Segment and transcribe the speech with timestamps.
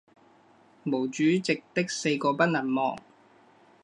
[0.81, 2.97] 毛主席的四个不能忘！